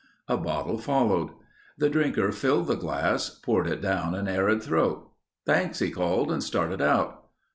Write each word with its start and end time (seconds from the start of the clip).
A 0.27 0.35
bottle 0.35 0.79
followed. 0.79 1.29
The 1.77 1.87
drinker 1.87 2.31
filled 2.31 2.65
the 2.65 2.73
glass, 2.75 3.29
poured 3.29 3.67
it 3.67 3.83
down 3.83 4.15
an 4.15 4.27
arid 4.27 4.63
throat. 4.63 5.07
"Thanks," 5.45 5.77
he 5.77 5.91
called 5.91 6.31
and 6.31 6.43
started 6.43 6.81
out. 6.81 7.25